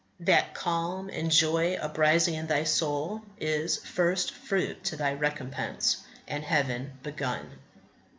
That 0.21 0.55
calm 0.55 1.09
and 1.11 1.29
joy 1.29 1.75
uprising 1.75 2.33
in 2.33 2.47
thy 2.47 2.63
soul 2.63 3.21
Is 3.39 3.77
first 3.85 4.31
fruit 4.31 4.83
to 4.85 4.95
thy 4.95 5.13
recompense, 5.13 6.03
And 6.27 6.43
heaven 6.43 6.93
begun." 7.03 7.59